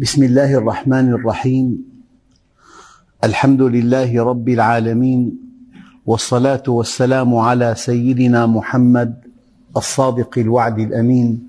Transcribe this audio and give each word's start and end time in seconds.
بسم 0.00 0.22
الله 0.22 0.54
الرحمن 0.54 1.12
الرحيم. 1.12 1.68
الحمد 3.24 3.62
لله 3.62 4.24
رب 4.24 4.48
العالمين 4.48 5.20
والصلاة 6.06 6.62
والسلام 6.68 7.34
على 7.36 7.74
سيدنا 7.76 8.46
محمد 8.46 9.20
الصادق 9.76 10.38
الوعد 10.38 10.78
الأمين. 10.78 11.48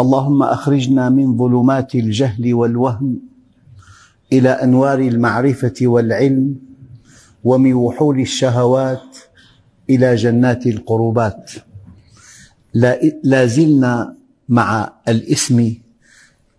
اللهم 0.00 0.42
أخرجنا 0.42 1.08
من 1.14 1.38
ظلمات 1.38 1.94
الجهل 1.94 2.54
والوهم 2.54 3.18
إلى 4.32 4.50
أنوار 4.50 4.98
المعرفة 4.98 5.78
والعلم 5.82 6.56
ومن 7.44 7.74
وحول 7.74 8.20
الشهوات 8.20 9.18
إلى 9.90 10.14
جنات 10.14 10.66
القربات. 10.66 11.50
لا 13.22 13.46
زلنا 13.46 14.14
مع 14.48 14.92
الاسم 15.08 15.83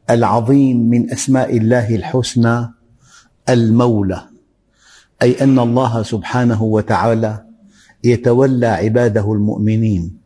العظيم 0.10 0.90
من 0.90 1.12
أسماء 1.12 1.58
الله 1.58 1.96
الحسنى 1.96 2.72
المولى 3.50 4.22
أي 5.22 5.44
أن 5.44 5.60
الله 5.60 6.04
سبحانه 6.04 6.64
وتعالى 6.64 7.46
يتولى 8.04 8.68
عباده 8.68 9.34
المؤمنين 9.34 10.18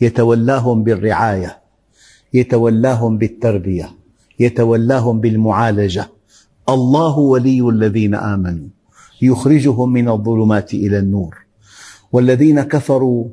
يتولاهم 0.00 0.84
بالرعاية 0.84 1.58
يتولاهم 2.34 3.18
بالتربية 3.18 3.90
يتولاهم 4.40 5.20
بالمعالجة. 5.20 6.08
الله 6.68 7.18
ولي 7.18 7.68
الذين 7.68 8.14
آمنوا 8.14 8.68
يخرجهم 9.22 9.92
من 9.92 10.08
الظلمات 10.08 10.74
إلى 10.74 10.98
النور. 10.98 11.36
والذين 12.12 12.62
كفروا 12.62 13.24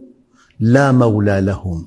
لا 0.60 0.92
مولى 0.92 1.42
لهم. 1.42 1.86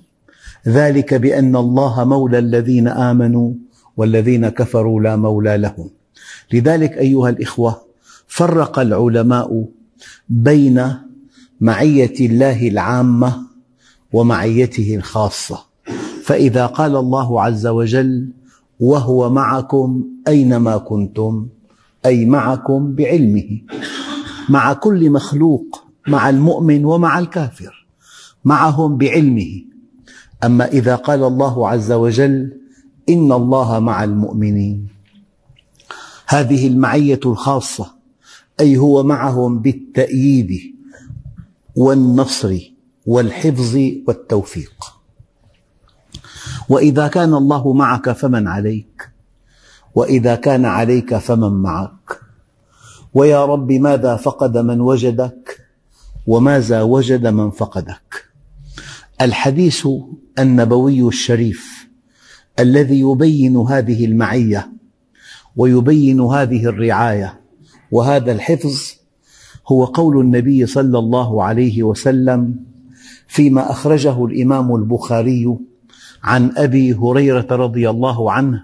ذلك 0.69 1.15
بأن 1.15 1.57
الله 1.57 2.05
مولى 2.05 2.39
الذين 2.39 2.89
آمنوا 2.89 3.53
والذين 4.01 4.49
كفروا 4.49 5.01
لا 5.01 5.17
مولى 5.17 5.57
لهم. 5.57 5.91
لذلك 6.53 6.93
أيها 6.99 7.29
الإخوة 7.29 7.81
فرق 8.27 8.79
العلماء 8.79 9.65
بين 10.29 10.95
معية 11.61 12.15
الله 12.21 12.69
العامة 12.69 13.43
ومعيته 14.13 14.97
الخاصة. 14.97 15.65
فإذا 16.25 16.67
قال 16.67 16.97
الله 16.97 17.43
عز 17.43 17.67
وجل 17.67 18.29
وهو 18.81 19.31
معكم 19.31 20.05
أينما 20.29 20.77
كنتم 20.79 21.47
أي 22.07 22.25
معكم 22.25 22.95
بعلمه 22.95 23.61
مع 24.49 24.73
كل 24.73 25.11
مخلوق 25.11 25.85
مع 26.09 26.31
المؤمن 26.31 26.85
ومع 26.85 27.19
الكافر 27.19 27.87
معهم 28.45 28.97
بعلمه. 28.97 29.63
أما 30.45 30.65
إذا 30.65 30.95
قال 30.97 31.25
الله 31.25 31.69
عز 31.69 31.93
وجل 31.93 32.60
إن 33.13 33.33
الله 33.33 33.79
مع 33.79 34.05
المؤمنين. 34.05 34.89
هذه 36.27 36.67
المعية 36.67 37.21
الخاصة 37.27 37.95
أي 38.61 38.77
هو 38.77 39.03
معهم 39.03 39.59
بالتأييد 39.59 40.51
والنصر 41.77 42.59
والحفظ 43.07 43.79
والتوفيق. 44.09 44.85
وإذا 46.69 47.09
كان 47.09 47.35
الله 47.35 47.73
معك 47.73 48.13
فمن 48.13 48.49
عليك 48.49 49.11
وإذا 49.95 50.35
كان 50.35 50.65
عليك 50.65 51.17
فمن 51.17 51.53
معك. 51.53 52.21
ويا 53.15 53.45
رب 53.45 53.73
ماذا 53.73 54.17
فقد 54.17 54.59
من 54.59 54.81
وجدك 54.81 55.67
وماذا 56.27 56.83
وجد 56.83 57.27
من 57.27 57.51
فقدك؟ 57.51 58.25
الحديث 59.21 59.89
النبوي 60.39 61.09
الشريف 61.09 61.80
الذي 62.59 63.01
يبين 63.01 63.57
هذه 63.57 64.05
المعية 64.05 64.73
ويبين 65.57 66.21
هذه 66.21 66.67
الرعاية. 66.67 67.41
وهذا 67.91 68.33
الحفظ 68.33 68.81
هو 69.69 69.85
قول 69.85 70.21
النبي 70.21 70.67
صلى 70.67 70.99
الله 70.99 71.45
عليه 71.45 71.83
وسلم 71.83 72.57
فيما 73.27 73.71
أخرجه 73.71 74.25
الإمام 74.25 74.75
البخاري 74.75 75.57
عن 76.23 76.53
أبي 76.57 76.93
هريرة 76.95 77.47
رضي 77.51 77.91
الله 77.91 78.33
عنه 78.33 78.63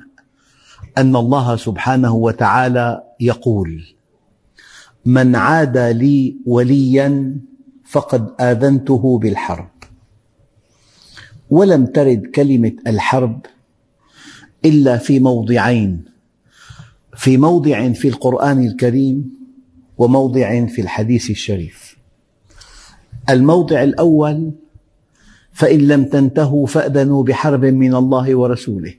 أن 0.99 1.17
الله 1.17 1.57
سبحانه 1.57 2.15
وتعالى 2.15 3.03
يقول 3.21 3.85
من 5.05 5.37
عاد 5.37 5.79
لي 5.79 6.37
وليا 6.47 7.37
فقد 7.85 8.35
آذنته 8.41 9.19
بالحرب. 9.19 9.69
ولم 11.51 11.87
ترد 11.87 12.27
كلمة 12.35 12.73
الحرب 12.87 13.47
إلا 14.67 14.97
في 14.99 15.21
موضعين. 15.21 16.05
في 17.17 17.37
موضع 17.37 17.93
في 17.93 18.09
القرآن 18.09 18.67
الكريم 18.67 19.37
وموضع 19.99 20.67
في 20.67 20.81
الحديث 20.81 21.31
الشريف. 21.31 21.97
الموضع 23.31 23.83
الأول 23.83 24.53
فإن 25.53 25.79
لم 25.79 26.05
تنتهوا 26.05 26.67
فأذنوا 26.67 27.23
بحرب 27.23 27.65
من 27.65 27.95
الله 27.95 28.35
ورسوله 28.35 28.95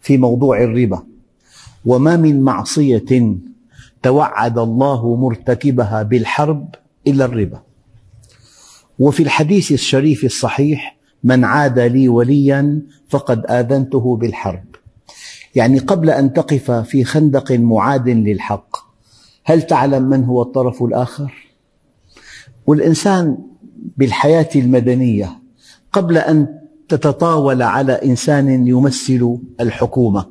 في 0.00 0.18
موضوع 0.18 0.62
الربا. 0.62 1.02
وما 1.84 2.16
من 2.16 2.40
معصية 2.40 3.36
توعد 4.02 4.58
الله 4.58 5.16
مرتكبها 5.16 6.02
بالحرب 6.02 6.74
إلا 7.06 7.24
الربا. 7.24 7.62
وفي 8.98 9.22
الحديث 9.22 9.72
الشريف 9.72 10.24
الصحيح 10.24 10.96
من 11.24 11.44
عاد 11.44 11.78
لي 11.78 12.08
وليا 12.08 12.82
فقد 13.08 13.46
آذنته 13.46 14.16
بالحرب. 14.16 14.71
يعني 15.54 15.78
قبل 15.78 16.10
أن 16.10 16.32
تقف 16.32 16.70
في 16.70 17.04
خندق 17.04 17.52
معاد 17.52 18.08
للحق 18.08 18.76
هل 19.44 19.62
تعلم 19.62 20.02
من 20.02 20.24
هو 20.24 20.42
الطرف 20.42 20.82
الآخر؟ 20.82 21.32
والإنسان 22.66 23.38
بالحياة 23.96 24.48
المدنية 24.56 25.38
قبل 25.92 26.18
أن 26.18 26.58
تتطاول 26.88 27.62
على 27.62 27.92
إنسان 27.92 28.66
يمثل 28.66 29.38
الحكومة 29.60 30.26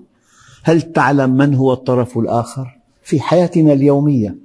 هل 0.63 0.81
تعلم 0.81 1.37
من 1.37 1.55
هو 1.55 1.73
الطرف 1.73 2.17
الآخر؟ 2.17 2.79
في 3.03 3.19
حياتنا 3.19 3.73
اليومية 3.73 4.35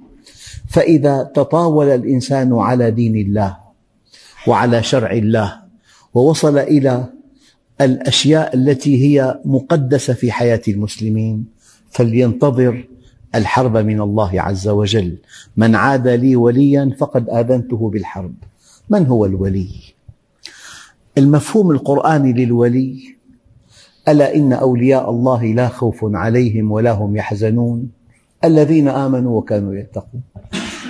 فإذا 0.67 1.23
تطاول 1.23 1.87
الإنسان 1.87 2.53
على 2.53 2.91
دين 2.91 3.15
الله 3.15 3.57
وعلى 4.47 4.83
شرع 4.83 5.11
الله 5.11 5.59
ووصل 6.13 6.57
إلى 6.57 7.05
الأشياء 7.81 8.55
التي 8.55 9.03
هي 9.03 9.39
مقدسة 9.45 10.13
في 10.13 10.31
حياة 10.31 10.61
المسلمين. 10.67 11.45
فلينتظر 11.89 12.87
الحرب 13.35 13.77
من 13.77 14.01
الله 14.01 14.41
عز 14.41 14.67
وجل. 14.67 15.17
من 15.57 15.75
عاد 15.75 16.07
لي 16.07 16.35
وليا 16.35 16.95
فقد 16.99 17.29
آذنته 17.29 17.89
بالحرب. 17.89 18.33
من 18.89 19.05
هو 19.05 19.25
الولي؟ 19.25 19.69
المفهوم 21.17 21.71
القرآني 21.71 22.33
للولي 22.33 23.17
ألا 24.07 24.35
إن 24.35 24.53
أولياء 24.53 25.09
الله 25.09 25.45
لا 25.45 25.67
خوف 25.67 25.99
عليهم 26.03 26.71
ولا 26.71 26.91
هم 26.91 27.15
يحزنون؟ 27.15 27.89
الذين 28.45 28.87
آمنوا 28.87 29.37
وكانوا 29.37 29.75
يتقون. 29.75 30.21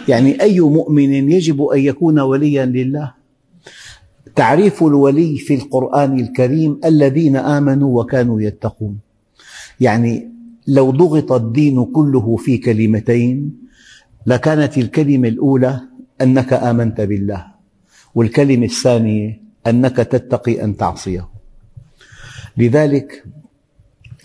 يعني 0.07 0.41
أي 0.41 0.59
مؤمن 0.59 1.31
يجب 1.31 1.63
أن 1.63 1.79
يكون 1.79 2.19
وليا 2.19 2.65
لله؟ 2.65 3.16
تعريف 4.37 4.83
الولي 4.83 5.37
في 5.37 5.53
القرآن 5.53 6.19
الكريم 6.19 6.79
الذين 6.85 7.35
آمنوا 7.35 8.01
وكانوا 8.01 8.41
يتقون. 8.41 8.99
يعني 9.81 10.13
لو 10.67 10.91
ضغط 10.91 11.31
الدين 11.31 11.85
كله 11.85 12.35
في 12.35 12.57
كلمتين 12.57 13.53
لكانت 14.25 14.77
الكلمة 14.77 15.27
الأولى 15.27 15.81
أنك 16.21 16.53
آمنت 16.53 17.01
بالله 17.01 17.45
والكلمة 18.15 18.65
الثانية 18.65 19.41
أنك 19.67 19.97
تتقي 19.97 20.63
أن 20.63 20.77
تعصيه. 20.77 21.29
لذلك 22.57 23.25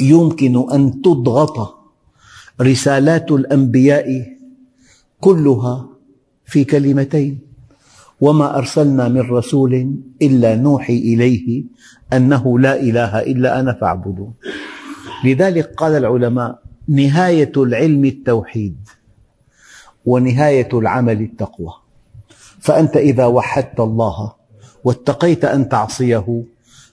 يمكن 0.00 0.54
أن 0.72 1.02
تضغط 1.02 1.56
رسالات 2.60 3.32
الأنبياء 3.32 4.36
كلها 5.20 5.88
في 6.44 6.64
كلمتين. 6.64 7.51
وما 8.22 8.58
أرسلنا 8.58 9.08
من 9.08 9.20
رسول 9.20 9.94
إلا 10.22 10.54
نوحي 10.54 10.98
إليه 10.98 11.64
أنه 12.12 12.58
لا 12.58 12.80
إله 12.80 13.18
إلا 13.18 13.60
أنا 13.60 13.72
فاعبدون. 13.72 14.34
لذلك 15.24 15.74
قال 15.74 15.92
العلماء 15.96 16.62
نهاية 16.88 17.52
العلم 17.56 18.04
التوحيد 18.04 18.76
ونهاية 20.04 20.68
العمل 20.72 21.20
التقوى. 21.20 21.72
فأنت 22.60 22.96
إذا 22.96 23.26
وحدت 23.26 23.80
الله 23.80 24.32
واتقيت 24.84 25.44
أن 25.44 25.68
تعصيه 25.68 26.44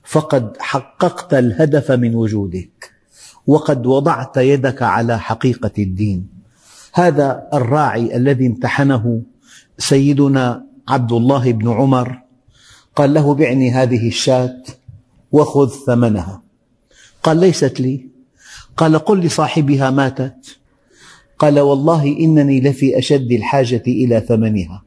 فقد 0.03 0.57
حققت 0.59 1.33
الهدف 1.33 1.91
من 1.91 2.15
وجودك 2.15 2.91
وقد 3.47 3.85
وضعت 3.85 4.37
يدك 4.37 4.81
على 4.81 5.19
حقيقة 5.19 5.71
الدين. 5.77 6.27
هذا 6.93 7.47
الراعي 7.53 8.15
الذي 8.15 8.47
امتحنه 8.47 9.21
سيدنا 9.77 10.68
عبد 10.89 11.11
الله 11.11 11.51
بن 11.51 11.69
عمر 11.69 12.21
قال 12.95 13.13
له 13.13 13.33
بعني 13.33 13.71
هذه 13.71 14.07
الشاة 14.07 14.63
وخذ 15.31 15.69
ثمنها. 15.69 16.41
قال 17.23 17.37
ليست 17.37 17.79
لي. 17.79 18.09
قال 18.77 18.97
قل 18.97 19.19
لصاحبها 19.19 19.89
ماتت. 19.89 20.57
قال 21.39 21.59
والله 21.59 22.03
إنني 22.07 22.61
لفي 22.61 22.97
أشد 22.97 23.31
الحاجة 23.31 23.83
إلى 23.87 24.19
ثمنها. 24.19 24.83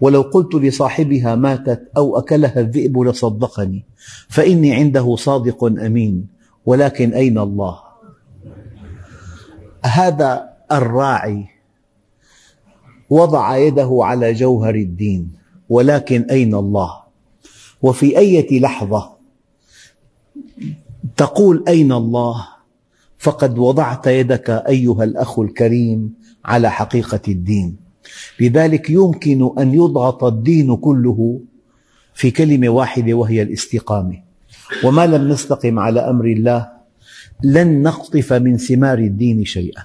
ولو 0.00 0.22
قلت 0.22 0.54
لصاحبها 0.54 1.34
ماتت 1.34 1.90
أو 1.96 2.18
أكلها 2.18 2.60
الذئب 2.60 2.98
لصدقني 2.98 3.84
فإني 4.28 4.74
عنده 4.74 5.16
صادق 5.16 5.64
أمين 5.64 6.26
ولكن 6.66 7.14
أين 7.14 7.38
الله؟ 7.38 7.78
هذا 9.84 10.48
الراعي 10.72 11.59
وضع 13.10 13.56
يده 13.56 13.98
على 14.00 14.32
جوهر 14.32 14.74
الدين. 14.74 15.32
ولكن 15.68 16.22
أين 16.30 16.54
الله؟ 16.54 17.00
وفي 17.82 18.18
أية 18.18 18.60
لحظة 18.60 19.12
تقول 21.16 21.64
أين 21.68 21.92
الله؟ 21.92 22.46
فقد 23.18 23.58
وضعت 23.58 24.06
يدك 24.06 24.50
أيها 24.50 25.04
الأخ 25.04 25.38
الكريم 25.38 26.14
على 26.44 26.70
حقيقة 26.70 27.20
الدين. 27.28 27.76
لذلك 28.40 28.90
يمكن 28.90 29.50
أن 29.58 29.74
يضغط 29.74 30.24
الدين 30.24 30.76
كله 30.76 31.40
في 32.14 32.30
كلمة 32.30 32.68
واحدة 32.68 33.14
وهي 33.14 33.42
الاستقامة. 33.42 34.22
وما 34.84 35.06
لم 35.06 35.28
نستقم 35.28 35.78
على 35.78 36.00
أمر 36.00 36.24
الله 36.24 36.68
لن 37.42 37.82
نقطف 37.82 38.32
من 38.32 38.56
ثمار 38.56 38.98
الدين 38.98 39.44
شيئا. 39.44 39.82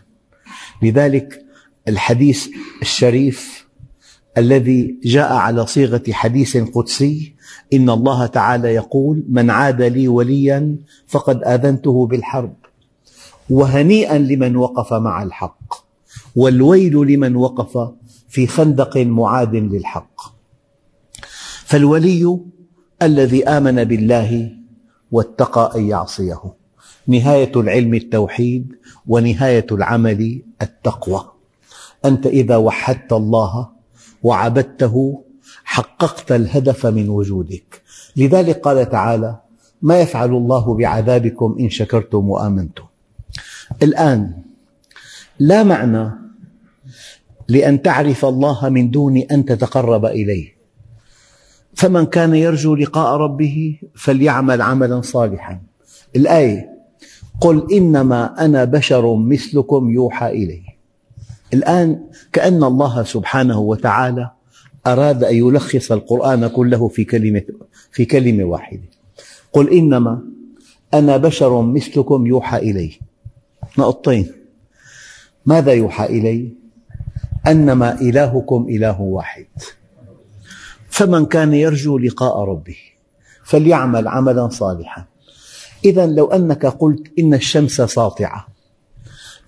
لذلك 0.82 1.45
الحديث 1.88 2.48
الشريف 2.82 3.66
الذي 4.38 5.00
جاء 5.04 5.34
على 5.34 5.66
صيغة 5.66 6.04
حديث 6.12 6.58
قدسي 6.58 7.36
إن 7.74 7.90
الله 7.90 8.26
تعالى 8.26 8.74
يقول 8.74 9.24
من 9.30 9.50
عاد 9.50 9.82
لي 9.82 10.08
وليا 10.08 10.76
فقد 11.08 11.44
آذنته 11.44 12.08
بالحرب. 12.08 12.56
وهنيئا 13.50 14.18
لمن 14.18 14.56
وقف 14.56 14.94
مع 14.94 15.24
الحق 15.24 15.74
والويل 16.36 16.94
لمن 16.94 17.36
وقف 17.36 17.94
في 18.30 18.48
خندق 18.48 18.98
معاد 18.98 19.56
للحق. 19.56 20.22
فالولي 21.66 22.40
الذي 23.02 23.48
آمن 23.48 23.84
بالله 23.84 24.52
واتقى 25.12 25.72
أن 25.76 25.88
يعصيه. 25.88 26.42
نهاية 27.08 27.52
العلم 27.56 27.94
التوحيد 27.94 28.74
ونهاية 29.08 29.68
العمل 29.72 30.42
التقوى. 30.62 31.35
أنت 32.06 32.28
إذا 32.28 32.56
وحدت 32.56 33.14
الله 33.14 33.70
وعبدته 34.24 35.24
حققت 35.64 36.32
الهدف 36.32 36.86
من 36.86 37.10
وجودك. 37.10 37.82
لذلك 38.16 38.60
قال 38.60 38.90
تعالى 38.90 39.40
ما 39.82 40.00
يفعل 40.00 40.30
الله 40.30 40.74
بعذابكم 40.74 41.56
إن 41.60 41.70
شكرتم 41.70 42.30
وآمنتم. 42.30 42.84
الآن 43.84 44.34
لا 45.40 45.64
معنى 45.64 46.12
لأن 47.48 47.82
تعرف 47.82 48.26
الله 48.26 48.70
من 48.70 48.92
دون 48.92 49.18
أن 49.18 49.46
تتقرب 49.46 50.06
إليه. 50.06 50.56
فمن 51.74 52.06
كان 52.06 52.36
يرجو 52.36 52.76
لقاء 52.76 53.18
ربه 53.18 53.80
فليعمل 53.96 54.62
عملا 54.62 55.02
صالحا. 55.02 55.62
الآية 56.16 56.70
قل 57.42 57.74
إنما 57.74 58.46
أنا 58.46 58.64
بشر 58.64 59.16
مثلكم 59.16 59.90
يوحى 59.90 60.30
إلي. 60.30 60.65
الآن 61.56 62.04
كأن 62.34 62.64
الله 62.64 63.04
سبحانه 63.04 63.60
وتعالى 63.60 64.32
أراد 64.88 65.24
أن 65.24 65.36
يلخص 65.36 65.92
القرآن 65.92 66.48
كله 66.48 66.88
في 66.88 67.04
كلمة, 67.04 67.44
في 67.92 68.06
كلمة 68.06 68.44
واحدة. 68.44 68.90
قل 69.54 69.70
إنما 69.74 70.22
أنا 70.94 71.18
بشر 71.18 71.62
مثلكم 71.62 72.28
يوحى 72.28 72.58
إلي. 72.58 73.00
نقطتين. 73.78 74.32
ماذا 75.46 75.74
يوحى 75.74 76.06
إلي؟ 76.06 76.54
أنما 77.48 78.02
إلهكم 78.02 78.68
إله 78.70 79.02
واحد. 79.02 79.48
فمن 80.90 81.26
كان 81.26 81.54
يرجو 81.54 81.98
لقاء 81.98 82.40
ربه 82.40 82.78
فليعمل 83.44 84.08
عملا 84.08 84.50
صالحا. 84.50 85.06
إذا 85.86 86.06
لو 86.06 86.26
أنك 86.26 86.66
قلت 86.66 87.20
إن 87.20 87.34
الشمس 87.34 87.82
ساطعة 87.82 88.48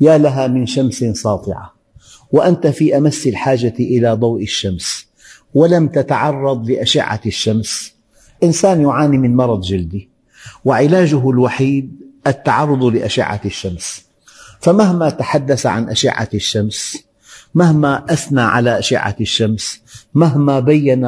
يا 0.01 0.17
لها 0.17 0.47
من 0.47 0.65
شمس 0.65 1.03
ساطعة. 1.03 1.76
وأنت 2.31 2.67
في 2.67 2.97
أمس 2.97 3.27
الحاجة 3.27 3.73
إلى 3.79 4.13
ضوء 4.13 4.41
الشمس 4.41 5.07
ولم 5.53 5.87
تتعرض 5.87 6.69
لأشعة 6.69 7.21
الشمس. 7.25 7.93
إنسان 8.43 8.81
يعاني 8.81 9.17
من 9.17 9.35
مرض 9.35 9.61
جلدي 9.61 10.09
وعلاجه 10.65 11.29
الوحيد 11.29 11.95
التعرض 12.27 12.83
لأشعة 12.83 13.41
الشمس. 13.45 14.07
فمهما 14.59 15.09
تحدث 15.09 15.65
عن 15.65 15.89
أشعة 15.89 16.29
الشمس 16.33 17.07
مهما 17.55 18.05
أثنى 18.09 18.41
على 18.41 18.79
أشعة 18.79 19.15
الشمس 19.21 19.81
مهما 20.13 20.59
بين 20.59 21.05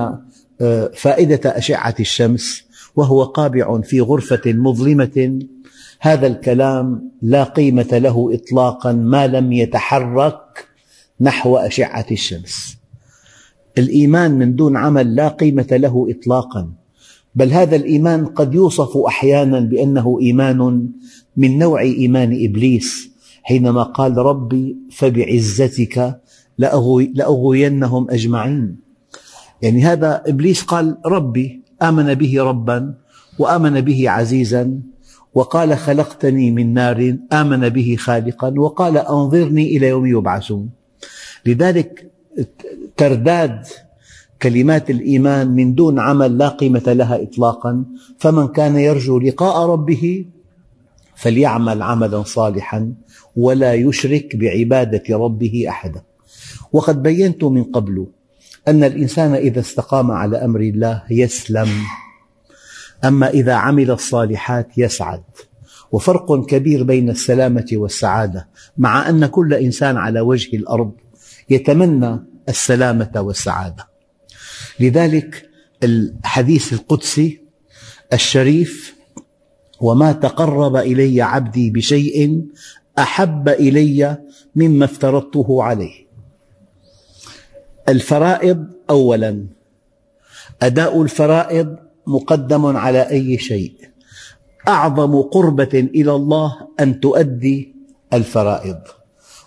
آه، 0.62 0.92
فائدة 0.95 1.57
أشعة 1.57 1.95
الشمس 2.00 2.63
وهو 2.95 3.24
قابع 3.24 3.81
في 3.81 4.01
غرفة 4.01 4.42
مظلمة 4.45 5.39
هذا 6.00 6.27
الكلام 6.27 7.12
لا 7.21 7.44
قيمة 7.44 7.88
له 7.92 8.30
إطلاقا 8.33 8.92
ما 8.92 9.27
لم 9.27 9.54
يتحرك 9.54 10.69
نحو 11.21 11.57
أشعة 11.57 12.06
الشمس. 12.12 12.77
الإيمان 13.77 14.31
من 14.31 14.56
دون 14.56 14.77
عمل 14.77 15.16
لا 15.16 15.27
قيمة 15.27 15.68
له 15.71 16.07
إطلاقا 16.10 16.71
بل 17.36 17.51
هذا 17.51 17.75
الإيمان 17.75 18.25
قد 18.25 18.54
يوصف 18.54 18.98
أحيانا 18.98 19.60
بأنه 19.60 20.18
إيمان 20.21 20.89
من 21.38 21.57
نوع 21.57 21.81
إيمان 21.81 22.45
إبليس 22.45 23.10
حينما 23.44 23.83
قال 23.83 24.18
ربي 24.18 24.77
فبعزتك 24.92 26.21
لأغوينهم 26.57 28.12
أجمعين. 28.12 28.77
يعني 29.62 29.81
هذا 29.83 30.24
إبليس 30.27 30.63
قال 30.63 30.98
ربي 31.06 31.63
آمن 31.81 32.13
به 32.13 32.44
ربا 32.44 32.94
وآمن 33.39 33.81
به 33.81 34.10
عزيزا 34.10 34.80
وقال 35.33 35.77
خلقتني 35.77 36.51
من 36.51 36.74
نار 36.74 37.18
آمن 37.33 37.69
به 37.69 37.95
خالقا 38.00 38.54
وقال 38.60 38.98
أنظرني 38.98 39.77
إلى 39.77 39.88
يوم 39.88 40.06
يبعثون. 40.06 40.78
لذلك 41.45 42.12
ترداد 42.97 43.65
كلمات 44.41 44.89
الإيمان 44.89 45.47
من 45.47 45.75
دون 45.75 46.00
عمل 46.00 46.38
لا 46.38 46.47
قيمة 46.47 46.83
لها 46.88 47.24
إطلاقا. 47.24 47.86
فمن 48.18 48.47
كان 48.47 48.75
يرجو 48.75 49.19
لقاء 49.19 49.69
ربه 49.69 50.25
فليعمل 51.15 51.81
عملا 51.81 52.24
صالحا 52.24 52.94
ولا 53.36 53.74
يشرك 53.74 54.36
بعبادة 54.36 55.03
ربه 55.18 55.66
أحدا. 55.69 56.02
وقد 56.73 57.04
بينت 57.04 57.44
من 57.44 57.63
قبل 57.63 58.07
أن 58.68 58.83
الإنسان 58.83 59.33
إذا 59.33 59.59
استقام 59.59 60.11
على 60.11 60.37
أمر 60.37 60.59
الله 60.59 61.04
يسلم 61.09 61.68
أما 63.04 63.30
إذا 63.30 63.54
عمل 63.54 63.92
الصالحات 63.92 64.78
يسعد. 64.78 65.23
وفرق 65.92 66.45
كبير 66.45 66.83
بين 66.83 67.09
السلامة 67.09 67.68
والسعادة 67.73 68.47
مع 68.78 69.09
أن 69.09 69.25
كل 69.25 69.54
إنسان 69.54 69.97
على 69.97 70.19
وجه 70.19 70.56
الأرض 70.56 70.92
يتمنى 71.49 72.19
السلامة 72.49 73.11
والسعادة. 73.15 73.87
لذلك 74.79 75.49
الحديث 75.83 76.73
القدسي 76.73 77.41
الشريف 78.13 78.95
وما 79.81 80.11
تقرب 80.11 80.75
إلي 80.75 81.21
عبدي 81.21 81.71
بشيء 81.71 82.45
أحب 82.99 83.49
إلي 83.49 84.18
مما 84.56 84.85
افترضته 84.85 85.63
عليه. 85.63 86.07
الفرائض 87.89 88.68
أولا 88.89 89.45
أداء 90.61 91.01
الفرائض 91.01 91.75
مقدم 92.07 92.65
على 92.65 93.09
أي 93.09 93.37
شيء. 93.37 93.73
أعظم 94.68 95.21
قربة 95.21 95.89
إلى 95.95 96.11
الله 96.15 96.68
أن 96.79 96.99
تؤدي 96.99 97.75
الفرائض. 98.13 98.98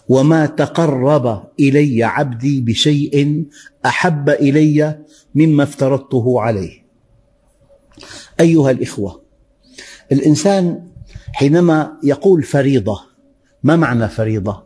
وما 0.09 0.47
تقرب 0.47 1.45
إلي 1.61 2.05
عبدي 2.05 2.61
بشيء 2.61 3.45
أحب 3.87 4.31
إلي 4.31 4.99
مما 5.35 5.63
افترضته 5.63 6.41
عليه 6.41 6.83
أيها 8.41 8.71
الإخوة 8.71 9.23
الإنسان 10.13 10.89
حينما 11.33 11.99
يقول 12.03 12.43
فريضة 12.43 13.01
ما 13.63 13.77
معنى 13.77 14.09
فريضة؟ 14.09 14.63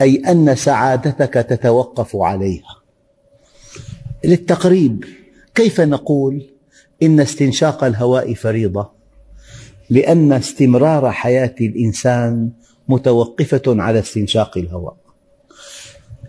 أي 0.00 0.16
أن 0.16 0.54
سعادتك 0.56 1.34
تتوقف 1.34 2.16
عليها 2.16 2.80
للتقريب 4.24 5.04
كيف 5.54 5.80
نقول 5.80 6.50
إن 7.02 7.20
استنشاق 7.20 7.84
الهواء 7.84 8.34
فريضة؟ 8.34 8.90
لأن 9.90 10.32
استمرار 10.32 11.10
حياة 11.10 11.54
الإنسان 11.60 12.50
متوقفة 12.90 13.62
على 13.66 13.98
استنشاق 13.98 14.58
الهواء. 14.58 14.96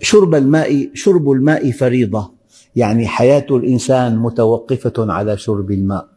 شرب 0.01 0.35
الماء 0.35 0.89
شرب 0.93 1.31
الماء 1.31 1.71
فريضة. 1.71 2.31
يعني 2.75 3.07
حياة 3.07 3.45
الإنسان 3.51 4.17
متوقفة 4.17 4.93
على 5.13 5.37
شرب 5.37 5.71
الماء. 5.71 6.07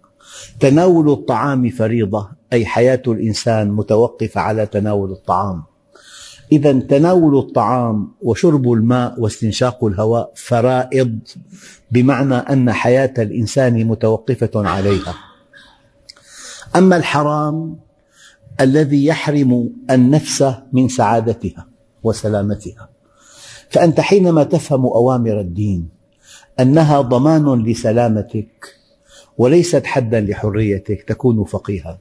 تناول 0.61 1.11
الطعام 1.11 1.71
فريضة 1.71 2.29
أي 2.53 2.67
حياة 2.67 3.03
الإنسان 3.07 3.71
متوقفة 3.71 4.41
على 4.41 4.67
تناول 4.67 5.11
الطعام. 5.11 5.63
إذا 6.53 6.73
تناول 6.73 7.39
الطعام 7.39 8.13
وشرب 8.23 8.73
الماء 8.73 9.21
واستنشاق 9.21 9.85
الهواء 9.85 10.33
فرائض 10.37 11.19
بمعنى 11.91 12.35
أن 12.35 12.73
حياة 12.73 13.15
الإنسان 13.19 13.85
متوقفة 13.85 14.51
عليها. 14.55 15.15
أما 16.77 16.97
الحرام 16.97 17.77
الذي 18.61 19.07
يحرم 19.07 19.71
النفس 19.91 20.55
من 20.73 20.89
سعادتها 20.89 21.67
وسلامتها. 22.03 22.89
فأنت 23.71 24.01
حينما 24.01 24.45
تفهم 24.45 24.87
أوامر 24.87 25.41
الدين 25.41 25.89
أنها 26.61 27.01
ضمان 27.01 27.63
لسلامتك 27.63 28.75
وليست 29.39 29.87
حدا 29.87 30.21
لحريتك 30.21 31.03
تكون 31.03 31.45
فقيها. 31.45 31.99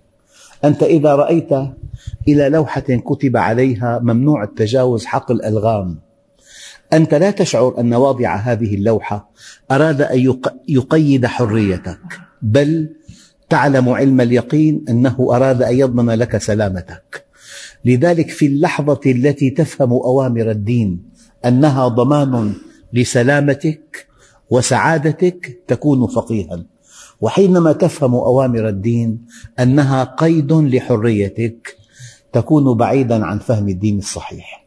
أنت 0.65 0.83
إذا 0.83 1.15
رأيت 1.15 1.51
إلى 2.27 2.49
لوحة 2.49 2.79
كتب 2.81 3.37
عليها 3.37 3.99
ممنوع 3.99 4.43
التجاوز 4.43 5.05
حقل 5.05 5.35
الألغام 5.35 5.97
أنت 6.93 7.13
لا 7.13 7.31
تشعر 7.31 7.79
أن 7.79 7.93
واضع 7.93 8.35
هذه 8.35 8.75
اللوحة 8.75 9.29
أراد 9.71 10.01
أن 10.01 10.39
يقيد 10.67 11.25
حريتك 11.25 11.99
بل 12.41 12.95
تعلم 13.53 13.89
علم 13.89 14.21
اليقين 14.21 14.85
أنه 14.89 15.15
أراد 15.19 15.61
أن 15.61 15.75
يضمن 15.75 16.09
لك 16.09 16.37
سلامتك. 16.37 17.25
لذلك 17.85 18.29
في 18.29 18.45
اللحظة 18.45 18.99
التي 19.05 19.49
تفهم 19.49 19.91
أوامر 19.93 20.51
الدين 20.51 21.03
أنها 21.45 21.87
ضمان 21.87 22.53
لسلامتك 22.93 24.07
وسعادتك 24.49 25.61
تكون 25.67 26.07
فقيها. 26.07 26.65
وحينما 27.21 27.71
تفهم 27.71 28.15
أوامر 28.15 28.69
الدين 28.69 29.25
أنها 29.59 30.03
قيد 30.03 30.53
لحريتك 30.53 31.77
تكون 32.33 32.77
بعيدا 32.77 33.25
عن 33.25 33.39
فهم 33.39 33.69
الدين 33.69 33.97
الصحيح. 33.97 34.65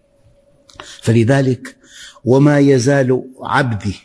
فلذلك 1.02 1.76
وما 2.25 2.59
يزال 2.59 3.23
عبدي 3.43 3.97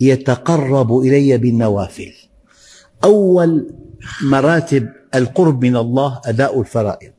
يتقرب 0.00 0.98
إلي 0.98 1.38
بالنوافل. 1.38 2.12
أول 3.04 3.87
مراتب 4.22 4.88
القرب 5.14 5.64
من 5.64 5.76
الله 5.76 6.20
أداء 6.24 6.60
الفرائض. 6.60 7.12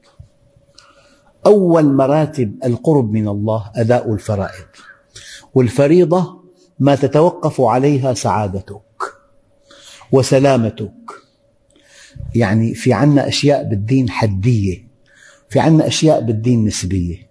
أول 1.45 1.85
مراتب 1.85 2.55
القرب 2.65 3.11
من 3.11 3.27
الله 3.27 3.71
أداء 3.75 4.13
الفرائض. 4.13 4.65
والفريضة 5.53 6.43
ما 6.79 6.95
تتوقف 6.95 7.61
عليها 7.61 8.13
سعادتك 8.13 9.01
وسلامتك. 10.11 10.93
يعني 12.35 12.73
في 12.73 12.93
عنا 12.93 13.27
أشياء 13.27 13.63
بالدين 13.63 14.09
حدية 14.09 14.87
في 15.49 15.59
عنا 15.59 15.87
أشياء 15.87 16.21
بالدين 16.21 16.65
نسبية. 16.65 17.29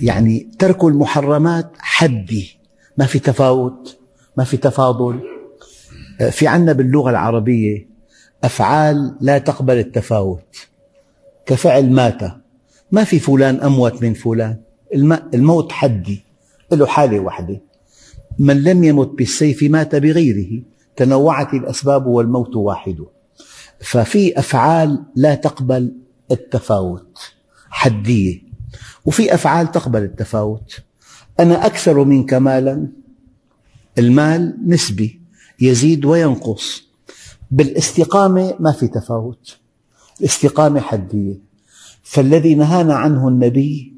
يعني 0.00 0.50
ترك 0.58 0.84
المحرمات 0.84 1.72
حدي 1.78 2.58
ما 2.96 3.06
في 3.06 3.18
تفاوت 3.18 3.98
ما 4.36 4.44
في 4.44 4.56
تفاضل. 4.56 5.20
في 6.30 6.46
عنا 6.46 6.72
باللغة 6.72 7.10
العربية 7.10 7.89
أفعال 8.44 9.16
لا 9.20 9.38
تقبل 9.38 9.78
التفاوت. 9.78 10.56
كفعل 11.46 11.90
مات. 11.90 12.22
ما 12.92 13.04
في 13.04 13.18
فلان 13.18 13.60
أموت 13.60 14.02
من 14.02 14.14
فلان. 14.14 14.56
الموت 15.34 15.72
حدي 15.72 16.24
له 16.72 16.86
حالة 16.86 17.20
واحدة. 17.20 17.60
من 18.38 18.62
لم 18.62 18.84
يمت 18.84 19.08
بالسيف 19.08 19.62
مات 19.62 19.94
بغيره. 19.94 20.62
تنوعت 20.96 21.54
الأسباب 21.54 22.06
والموت 22.06 22.56
واحد. 22.56 22.98
ففي 23.80 24.38
أفعال 24.38 25.04
لا 25.16 25.34
تقبل 25.34 25.96
التفاوت. 26.30 27.18
حدية. 27.70 28.42
وفي 29.04 29.34
أفعال 29.34 29.72
تقبل 29.72 30.02
التفاوت. 30.02 30.80
أنا 31.40 31.66
أكثر 31.66 32.04
منك 32.04 32.34
مالا. 32.34 32.88
المال 33.98 34.56
نسبي. 34.66 35.20
يزيد 35.60 36.04
وينقص. 36.04 36.89
بالاستقامة 37.50 38.54
ما 38.60 38.72
في 38.72 38.88
تفاوت. 38.88 39.58
الاستقامة 40.20 40.80
حدية. 40.80 41.34
فالذي 42.02 42.54
نهانا 42.54 42.94
عنه 42.94 43.28
النبي 43.28 43.94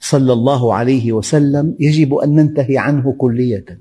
صلى 0.00 0.32
الله 0.32 0.74
عليه 0.74 1.12
وسلم 1.12 1.76
يجب 1.80 2.14
أن 2.14 2.34
ننتهي 2.34 2.78
عنه 2.78 3.12
كلية. 3.18 3.80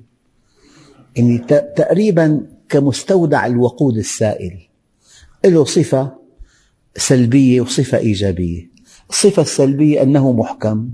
يعني 1.16 1.38
تقريبا 1.78 2.48
كمستودع 2.70 3.46
الوقود 3.46 3.98
السائل. 3.98 4.58
له 5.46 5.66
صفة 5.66 6.12
سلبية 6.96 7.62
وصفة 7.62 7.98
إيجابية. 7.98 8.70
الصفة 9.10 9.42
السلبية 9.42 10.04
أنه 10.04 10.32
محكم 10.32 10.90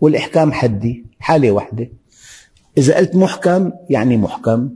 والإحكام 0.00 0.52
حدي 0.52 1.04
حالة 1.18 1.50
واحدة. 1.50 1.90
إذا 2.78 2.96
قلت 2.96 3.16
محكم 3.16 3.72
يعني 3.90 4.16
محكم. 4.16 4.70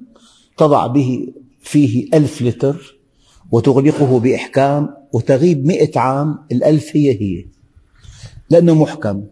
تضع 0.59 0.87
به 0.87 1.33
فيه 1.61 2.09
ألف 2.15 2.43
لتر 2.43 2.96
وتغلقه 3.53 4.21
بإحكام 4.21 4.95
وتغيب 5.13 5.67
مئة 5.67 6.01
عام 6.01 6.39
الألف 6.53 6.97
هي 6.97 7.23
هي. 7.23 7.45
لأنه 8.51 8.75
محكم. 8.75 9.25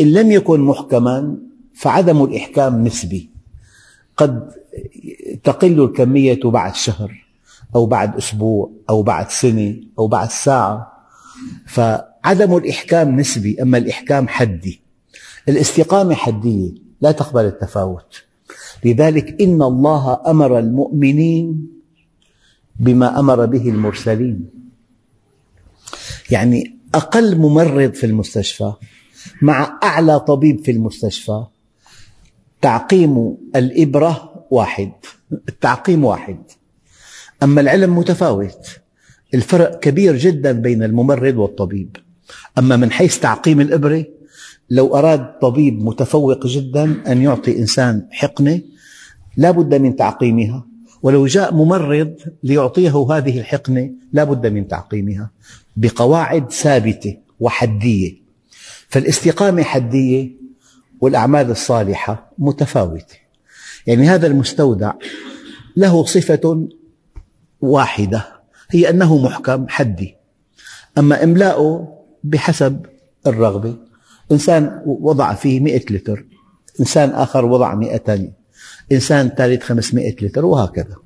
إن 0.00 0.12
لم 0.12 0.30
يكن 0.30 0.60
محكما 0.60 1.36
فعدم 1.74 2.24
الإحكام 2.24 2.84
نسبي. 2.84 3.30
قد 4.16 4.50
تقل 5.44 5.84
الكمية 5.84 6.40
بعد 6.44 6.74
شهر 6.74 7.26
أو 7.74 7.86
بعد 7.86 8.16
أسبوع 8.16 8.70
أو 8.90 9.02
بعد 9.02 9.30
سنة 9.30 9.76
أو 9.98 10.06
بعد 10.06 10.30
ساعة. 10.30 10.92
فعدم 11.66 12.56
الإحكام 12.56 13.20
نسبي 13.20 13.62
أما 13.62 13.78
الإحكام 13.78 14.28
حدي. 14.28 14.80
الاستقامة 15.48 16.14
حدية 16.14 16.70
لا 17.00 17.12
تقبل 17.12 17.44
التفاوت. 17.44 18.22
لذلك 18.84 19.42
إن 19.42 19.62
الله 19.62 20.20
أمر 20.26 20.58
المؤمنين 20.58 21.68
بما 22.80 23.18
أمر 23.20 23.46
به 23.46 23.68
المرسلين. 23.68 24.50
يعني 26.30 26.78
أقل 26.94 27.36
ممرض 27.38 27.94
في 27.94 28.06
المستشفى 28.06 28.72
مع 29.42 29.78
أعلى 29.82 30.20
طبيب 30.20 30.64
في 30.64 30.70
المستشفى 30.70 31.44
تعقيم 32.62 33.36
الإبرة 33.56 34.46
واحد 34.50 34.92
التعقيم 35.48 36.04
واحد. 36.04 36.38
أما 37.42 37.60
العلم 37.60 37.98
متفاوت 37.98 38.66
الفرق 39.34 39.80
كبير 39.80 40.16
جدا 40.16 40.52
بين 40.52 40.82
الممرض 40.82 41.36
والطبيب. 41.36 41.96
أما 42.58 42.76
من 42.76 42.90
حيث 42.90 43.18
تعقيم 43.18 43.60
الإبرة 43.60 44.04
لو 44.70 44.96
أراد 44.96 45.38
طبيب 45.38 45.84
متفوق 45.84 46.46
جدا 46.46 47.12
أن 47.12 47.22
يعطي 47.22 47.58
إنسان 47.58 48.06
حقنة 48.10 48.60
لا 49.36 49.50
بد 49.50 49.74
من 49.74 49.96
تعقيمها. 49.96 50.66
ولو 51.02 51.26
جاء 51.26 51.54
ممرض 51.54 52.14
ليعطيه 52.42 53.06
هذه 53.10 53.40
الحقنة 53.40 53.90
لا 54.12 54.24
بد 54.24 54.46
من 54.46 54.68
تعقيمها 54.68 55.30
بقواعد 55.76 56.52
ثابتة 56.52 57.18
وحدية. 57.40 58.22
فالاستقامة 58.88 59.62
حدية 59.62 60.30
والأعمال 61.00 61.50
الصالحة 61.50 62.32
متفاوتة. 62.38 63.16
يعني 63.86 64.08
هذا 64.08 64.26
المستودع 64.26 64.92
له 65.76 66.04
صفة 66.04 66.68
واحدة 67.60 68.26
هي 68.70 68.90
أنه 68.90 69.18
محكم 69.18 69.68
حدي. 69.68 70.16
أما 70.98 71.24
إملاؤه 71.24 71.98
بحسب 72.24 72.86
الرغبة 73.26 73.76
إنسان 74.32 74.82
وضع 74.86 75.34
فيه 75.34 75.60
مئة 75.60 75.94
لتر 75.94 76.24
إنسان 76.80 77.10
آخر 77.10 77.44
وضع 77.44 77.74
مئة 77.74 78.32
إنسان 78.92 79.28
ثالث 79.28 79.62
خمسمائة 79.62 80.16
لتر 80.22 80.44
وهكذا. 80.44 80.96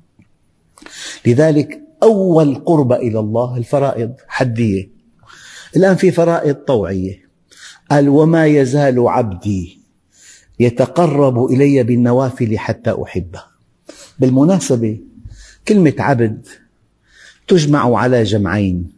لذلك 1.25 1.81
أول 2.03 2.55
قرب 2.55 2.91
إلى 2.93 3.19
الله 3.19 3.57
الفرائض 3.57 4.13
حدية. 4.27 4.89
الآن 5.75 5.95
في 5.95 6.11
فرائض 6.11 6.55
طوعية. 6.55 7.27
قال 7.91 8.09
وما 8.09 8.45
يزال 8.45 9.07
عبدي 9.07 9.79
يتقرب 10.59 11.45
إلي 11.45 11.83
بالنوافل 11.83 12.57
حتى 12.59 12.95
أحبه. 13.03 13.43
بالمناسبة 14.19 14.99
كلمة 15.67 15.93
عبد 15.99 16.47
تجمع 17.47 17.97
على 17.97 18.23
جمعين. 18.23 18.89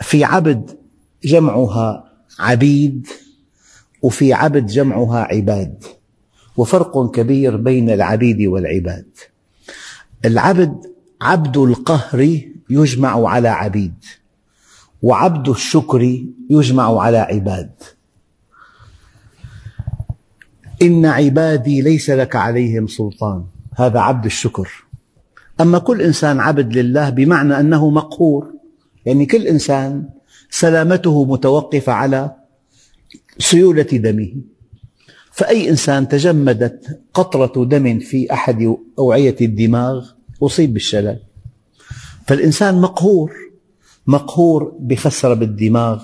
في 0.00 0.24
عبد 0.24 0.78
جمعها 1.24 2.12
عبيد 2.38 3.06
وفي 4.02 4.32
عبد 4.32 4.66
جمعها 4.66 5.18
عباد. 5.18 5.84
وفرق 6.56 7.10
كبير 7.10 7.56
بين 7.56 7.90
العبيد 7.90 8.42
والعباد. 8.42 9.06
العبد 10.24 10.74
عبد 11.20 11.56
القهر 11.56 12.40
يجمع 12.70 13.28
على 13.28 13.48
عبيد 13.48 13.94
وعبد 15.02 15.48
الشكر 15.48 16.24
يجمع 16.50 17.00
على 17.00 17.18
عباد. 17.18 17.72
إن 20.82 21.06
عبادي 21.06 21.80
ليس 21.80 22.10
لك 22.10 22.36
عليهم 22.36 22.86
سلطان 22.86 23.44
هذا 23.76 24.00
عبد 24.00 24.24
الشكر. 24.24 24.84
أما 25.60 25.78
كل 25.78 26.02
إنسان 26.02 26.40
عبد 26.40 26.76
لله 26.76 27.10
بمعنى 27.10 27.60
أنه 27.60 27.90
مقهور. 27.90 28.52
يعني 29.06 29.26
كل 29.26 29.46
إنسان 29.46 30.08
سلامته 30.50 31.24
متوقفة 31.24 31.92
على 31.92 32.34
سيولة 33.38 33.82
دمه. 33.82 34.34
فأي 35.34 35.70
إنسان 35.70 36.08
تجمدت 36.08 37.00
قطرة 37.14 37.64
دم 37.64 37.98
في 37.98 38.32
أحد 38.32 38.76
أوعية 38.98 39.36
الدماغ 39.40 40.10
أصيب 40.42 40.74
بالشلل. 40.74 41.18
فالإنسان 42.26 42.80
مقهور 42.80 43.32
مقهور 44.06 44.76
بخسرة 44.80 45.34
بالدماغ 45.34 46.02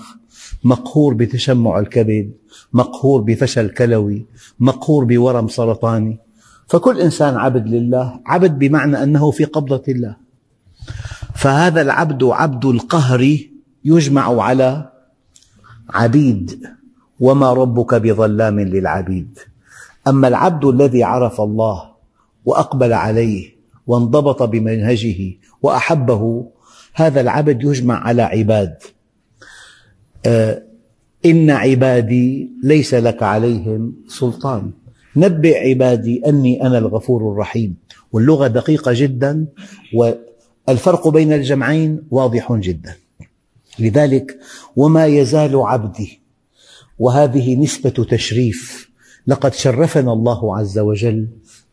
مقهور 0.63 1.13
بتشمع 1.13 1.79
الكبد 1.79 2.31
مقهور 2.73 3.21
بفشل 3.21 3.69
كلوي 3.69 4.25
مقهور 4.59 5.05
بورم 5.05 5.47
سرطاني. 5.47 6.19
فكل 6.67 6.99
إنسان 6.99 7.37
عبد 7.37 7.67
لله 7.67 8.19
عبد 8.25 8.59
بمعنى 8.59 9.03
أنه 9.03 9.31
في 9.31 9.43
قبضة 9.43 9.83
الله. 9.87 10.15
فهذا 11.35 11.81
العبد 11.81 12.23
عبد 12.23 12.65
القهر 12.65 13.37
يجمع 13.85 14.41
على 14.41 14.91
عبيد. 15.89 16.63
وما 17.21 17.53
ربك 17.53 17.95
بظلام 17.95 18.59
للعبيد. 18.59 19.39
أما 20.07 20.27
العبد 20.27 20.65
الذي 20.65 21.03
عرف 21.03 21.41
الله 21.41 21.91
وأقبل 22.45 22.93
عليه 22.93 23.49
وانضبط 23.87 24.43
بمنهجه 24.43 25.33
وأحبه 25.61 26.45
هذا 26.93 27.21
العبد 27.21 27.63
يجمع 27.63 27.95
على 27.95 28.21
عباد. 28.21 28.77
آه، 30.25 30.63
إن 31.25 31.49
عبادي 31.49 32.51
ليس 32.63 32.93
لك 32.93 33.23
عليهم 33.23 33.95
سلطان. 34.07 34.71
نبئ 35.15 35.69
عبادي 35.69 36.21
أني 36.27 36.67
أنا 36.67 36.77
الغفور 36.77 37.31
الرحيم. 37.31 37.75
واللغة 38.11 38.47
دقيقة 38.47 38.91
جدا 38.95 39.45
والفرق 39.93 41.07
بين 41.07 41.33
الجمعين 41.33 42.01
واضح 42.11 42.53
جدا. 42.53 42.95
لذلك 43.79 44.39
وما 44.75 45.05
يزال 45.05 45.55
عبدي 45.55 46.20
وهذه 47.01 47.55
نسبة 47.55 47.89
تشريف. 47.89 48.91
لقد 49.27 49.53
شرفنا 49.53 50.13
الله 50.13 50.57
عز 50.57 50.79
وجل 50.79 51.27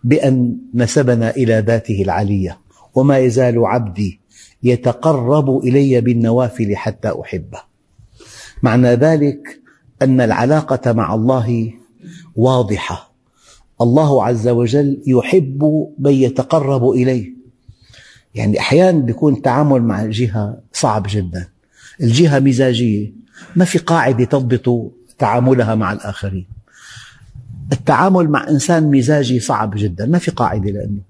بأن 0.04 0.56
نسبنا 0.75 1.30
إلى 1.30 1.64
ذاته 1.66 2.02
العلية 2.02 2.58
وما 2.94 3.18
يزال 3.18 3.66
عبدي 3.66 4.20
يتقرب 4.62 5.58
إلي 5.58 6.00
بالنوافل 6.00 6.76
حتى 6.76 7.12
أحبه. 7.20 7.61
معنى 8.62 8.88
ذلك 8.88 9.61
أن 10.02 10.20
العلاقة 10.20 10.92
مع 10.92 11.14
الله 11.14 11.73
واضحة. 12.37 13.12
الله 13.80 14.25
عز 14.25 14.49
وجل 14.49 15.02
يحب 15.06 15.88
من 15.99 16.12
يتقرب 16.12 16.90
إليه. 16.90 17.32
يعني 18.35 18.61
أحيانا 18.61 19.11
يكون 19.11 19.35
التعامل 19.35 19.82
مع 19.82 20.04
الجهة 20.04 20.58
صعب 20.73 21.06
جدا. 21.11 21.49
الجهة 22.00 22.38
مزاجية 22.38 23.12
ما 23.56 23.64
في 23.64 23.78
قاعدة 23.78 24.25
تضبط 24.25 24.97
تعاملها 25.18 25.75
مع 25.75 25.92
الآخرين. 25.92 26.46
التعامل 27.72 28.28
مع 28.28 28.48
إنسان 28.48 28.90
مزاجي 28.90 29.40
صعب 29.40 29.75
جدا 29.76 30.06
ما 30.06 30.18
في 30.18 30.30
قاعدة 30.30 30.70
لأنه. 30.70 31.00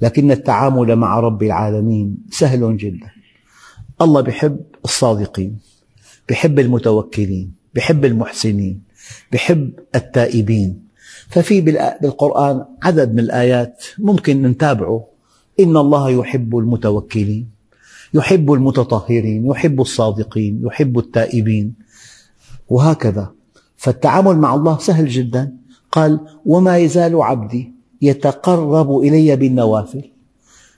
لكن 0.00 0.30
التعامل 0.30 0.96
مع 0.96 1.20
رب 1.20 1.42
العالمين 1.42 2.16
سهل 2.30 2.76
جدا. 2.76 3.10
الله 4.00 4.28
يحب 4.28 4.60
الصادقين 4.84 5.58
يحب 6.30 6.58
المتوكلين 6.58 7.52
يحب 7.76 8.04
المحسنين 8.04 8.82
يحب 9.32 9.70
التائبين. 9.94 10.88
ففي 11.28 11.60
بالقرآن 11.60 12.64
عدد 12.82 13.12
من 13.12 13.18
الآيات 13.18 13.84
ممكن 13.98 14.42
نتابعه. 14.42 15.08
إن 15.60 15.76
الله 15.76 16.10
يحب 16.10 16.58
المتوكلين 16.58 17.50
يحب 18.14 18.52
المتطهرين 18.52 19.46
يحب 19.46 19.80
الصادقين 19.80 20.62
يحب 20.66 20.98
التائبين. 20.98 21.74
وهكذا. 22.68 23.37
فالتعامل 23.78 24.36
مع 24.38 24.54
الله 24.54 24.78
سهل 24.78 25.08
جدا. 25.08 25.54
قال 25.92 26.20
وما 26.46 26.78
يزال 26.78 27.22
عبدي 27.22 27.72
يتقرب 28.02 28.98
إلي 28.98 29.36
بالنوافل. 29.36 30.10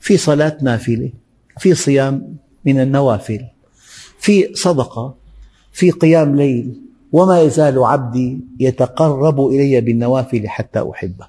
في 0.01 0.17
صلاة 0.17 0.59
نافلة 0.63 1.11
في 1.59 1.75
صيام 1.75 2.37
من 2.65 2.81
النوافل 2.81 3.45
في 4.19 4.55
صدقة 4.55 5.15
في 5.73 5.91
قيام 5.91 6.37
ليل. 6.37 6.81
وما 7.13 7.41
يزال 7.41 7.85
عبدي 7.85 8.41
يتقرب 8.61 9.47
إلي 9.47 9.81
بالنوافل 9.81 10.49
حتى 10.49 10.91
أحبه. 10.91 11.27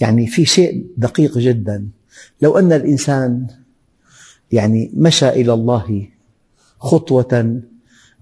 يعني 0.00 0.26
في 0.26 0.44
شيء 0.44 0.86
دقيق 0.96 1.38
جدا. 1.38 1.88
لو 2.42 2.58
أن 2.58 2.72
الإنسان 2.72 3.46
يعني 4.52 4.90
مشى 4.94 5.28
إلى 5.28 5.52
الله 5.52 6.08
خطوة 6.78 7.60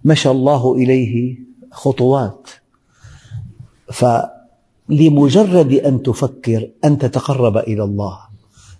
مشى 0.04 0.30
الله 0.30 0.74
إليه 0.74 1.38
خطوات. 1.70 2.48
فلمجرد 3.92 5.72
أن 5.72 6.02
تفكر 6.02 6.70
أن 6.84 6.98
تتقرب 6.98 7.56
إلى 7.56 7.84
الله 7.84 8.18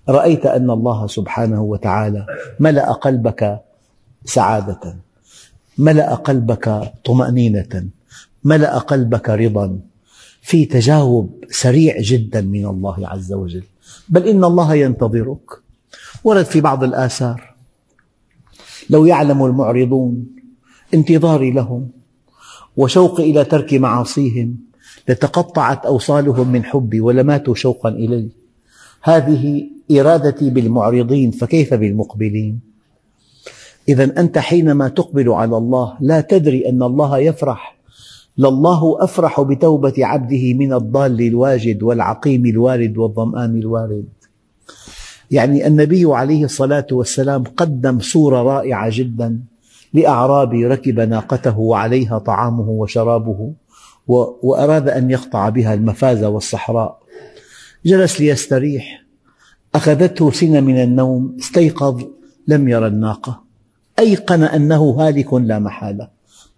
رأيت 0.09 0.46
أن 0.46 0.70
الله 0.70 1.07
سبحانه 1.07 1.62
وتعالى 1.62 2.26
ملأ 2.61 2.92
قلبك 2.92 3.61
سعادة 4.24 4.96
ملأ 5.79 6.14
قلبك 6.14 6.92
طمأنينة 7.05 7.88
ملأ 8.44 8.79
قلبك 8.79 9.31
رضا 9.31 9.79
في 10.42 10.64
تجاوب 10.64 11.44
سريع 11.50 12.00
جدا 12.00 12.40
من 12.40 12.66
الله 12.66 13.09
عز 13.09 13.33
وجل. 13.33 13.64
بل 14.09 14.29
إن 14.29 14.44
الله 14.44 14.74
ينتظرك. 14.74 15.50
ورد 16.24 16.44
في 16.44 16.61
بعض 16.61 16.85
الآثار 16.85 17.55
لو 18.90 19.07
يعلم 19.07 19.44
المعرضون 19.44 20.26
انتظاري 20.94 21.50
لهم 21.50 21.90
وشوقي 22.76 23.30
إلى 23.30 23.44
ترك 23.44 23.74
معاصيهم 23.74 24.56
لتقطعت 25.09 25.87
أوصالهم 25.87 26.52
من 26.52 26.64
حبي 26.64 27.00
ولماتوا 27.00 27.54
شوقا 27.54 27.88
إلي. 27.88 28.28
هذه 29.02 29.66
إرادتي 29.90 30.50
بالمعرضين 30.50 31.30
فكيف 31.30 31.74
بالمقبلين؟ 31.74 32.61
إذا 33.88 34.20
أنت 34.20 34.38
حينما 34.38 34.88
تقبل 34.88 35.28
على 35.28 35.56
الله 35.56 35.96
لا 36.00 36.20
تدري 36.20 36.68
أن 36.68 36.83
الله 36.83 37.18
يفرح. 37.18 37.76
لله 38.38 39.04
أفرح 39.04 39.40
بتوبة 39.40 39.94
عبده 39.98 40.54
من 40.54 40.72
الضال 40.72 41.20
الواجد 41.20 41.83
والعقيم 41.83 42.46
الوارد 42.46 42.98
والظمآن 42.98 43.59
الوارد. 43.59 44.09
يعني 45.30 45.66
النبي 45.66 46.04
عليه 46.04 46.44
الصلاة 46.44 46.87
والسلام 46.92 47.44
قدم 47.56 48.00
صورة 48.00 48.42
رائعة 48.42 48.88
جدا. 48.92 49.40
لأعرابي 49.92 50.66
ركب 50.66 51.00
ناقته 51.00 51.59
وعليها 51.59 52.18
طعامه 52.18 52.68
وشرابه 52.68 53.53
وأراد 54.42 54.88
أن 54.88 55.11
يقطع 55.11 55.48
بها 55.48 55.74
المفاز 55.74 56.24
والصحراء. 56.24 57.00
جلس 57.87 58.20
ليستريح. 58.20 59.05
أخذته 59.74 60.31
سنة 60.31 60.61
من 60.61 60.83
النوم 60.83 61.37
استيقظ 61.40 62.03
لم 62.48 62.68
يرى 62.68 62.87
الناقة. 62.87 63.42
أيقن 63.98 64.42
أنه 64.42 64.90
هالك 64.98 65.35
لا 65.35 65.59
محالة. 65.59 66.09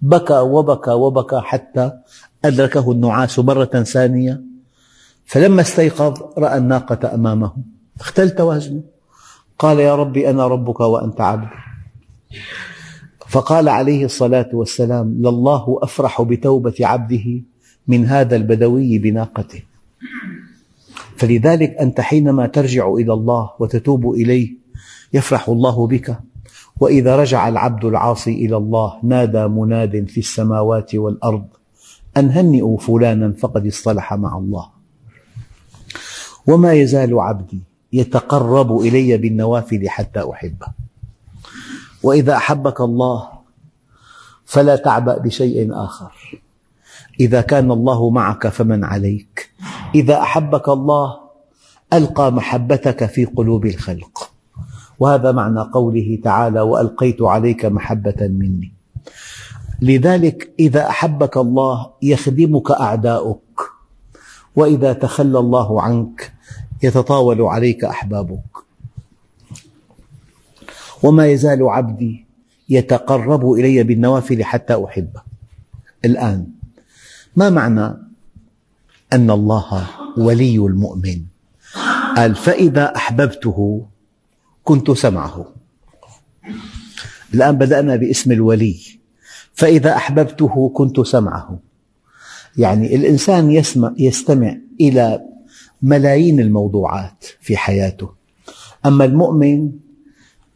بكى 0.03 0.39
وبكى 0.39 0.91
وبكى 0.91 1.41
حتى 1.41 1.93
أدركه 2.45 2.93
النعاس 2.93 3.39
مرة 3.39 3.65
ثانية. 3.65 4.41
فلما 5.25 5.61
استيقظ 5.61 6.23
رأى 6.39 6.59
الناقة 6.59 7.15
أمامه. 7.15 7.53
اختل 8.01 8.31
توازنه 8.31 8.83
قال 9.59 9.81
يا 9.81 9.97
ربي 9.97 10.31
أنا 10.31 10.47
ربك 10.47 10.81
وأنت 10.81 11.21
عبدي 11.21 11.47
فقال 13.33 13.69
عليه 13.69 14.05
الصلاة 14.05 14.51
والسلام 14.53 15.15
لله 15.19 15.79
أفرح 15.83 16.23
بتوبة 16.23 16.75
عبده 16.81 17.25
من 17.89 18.07
هذا 18.07 18.37
البدوي 18.37 18.99
بناقته. 18.99 19.63
فلذلك 21.17 21.71
أنت 21.71 22.01
حينما 22.01 22.47
ترجع 22.47 22.93
إلى 22.93 23.13
الله 23.13 23.51
وتتوب 23.59 24.11
إليه 24.11 24.53
يفرح 25.13 25.49
الله 25.49 25.87
بك 25.87 26.19
وإذا 26.81 27.17
رجع 27.17 27.49
العبد 27.49 27.85
العاصي 27.85 28.33
إلى 28.47 28.57
الله 28.57 28.99
نادى 29.03 29.49
مناد 29.49 30.09
في 30.09 30.19
السماوات 30.19 30.95
والأرض 30.95 31.47
أن 32.17 32.31
هنئوا 32.31 32.79
فلانا 32.79 33.33
فقد 33.33 33.67
اصطلح 33.67 34.15
مع 34.15 34.39
الله. 34.39 34.67
وما 36.47 36.73
يزال 36.73 37.21
عبدي 37.21 37.61
يتقرب 37.93 38.81
إلي 38.81 39.17
بالنوافل 39.17 39.89
حتى 39.89 40.31
أحبه. 40.31 40.67
وإذا 42.03 42.37
أحبك 42.37 42.81
الله 42.81 43.29
فلا 44.45 44.77
تعبأ 44.77 45.19
بشيء 45.19 45.75
آخر. 45.75 46.43
إذا 47.21 47.41
كان 47.41 47.71
الله 47.71 48.11
معك 48.11 48.49
فمن 48.49 48.85
عليك. 48.85 49.51
إذا 49.95 50.21
أحبك 50.21 50.69
الله 50.69 51.17
ألقى 51.93 52.33
محبتك 52.33 53.07
في 53.07 53.25
قلوب 53.25 53.67
الخلق. 53.67 54.31
وهذا 54.99 55.33
معنى 55.33 55.61
قوله 55.61 56.19
تعالى 56.25 56.61
وألقيت 56.61 57.23
عليك 57.23 57.65
محبة 57.65 58.21
مني. 58.21 58.73
لذلك 59.83 60.53
إذا 60.59 60.89
أحبك 60.89 61.37
الله 61.37 61.91
يخدمك 62.03 62.71
أعداؤك. 62.71 63.61
وإذا 64.57 64.93
تخلى 64.93 65.39
الله 65.39 65.83
عنك 65.83 66.33
يتطاول 66.83 67.43
عليك 67.43 67.85
أحبابك. 67.85 68.72
وما 71.03 71.27
يزال 71.27 71.63
عبدي 71.63 72.27
يتقرب 72.69 73.53
إلي 73.53 73.83
بالنوافل 73.83 74.45
حتى 74.45 74.85
أحبه. 74.85 75.23
الآن 76.05 76.47
ما 77.37 77.51
معنى 77.51 77.97
أن 79.13 79.31
الله 79.31 79.87
ولي 80.17 80.57
المؤمن؟ 80.57 81.23
قال 82.17 82.35
فإذا 82.35 82.97
أحببته 82.97 83.87
كنت 84.65 84.91
سمعه. 84.91 85.55
الآن 87.35 87.59
بدأنا 87.59 87.97
باسم 87.97 88.33
الولي. 88.33 88.81
فإذا 89.55 89.97
أحببته 89.97 90.73
كنت 90.75 91.01
سمعه. 91.01 91.59
يعني 92.57 92.97
الإنسان 92.97 93.51
يسمع 93.51 93.95
يستمع 93.99 94.57
إلى 94.81 95.21
ملايين 95.83 96.41
الموضوعات 96.41 97.25
في 97.41 97.57
حياته. 97.57 98.11
أما 98.87 99.05
المؤمن 99.05 99.73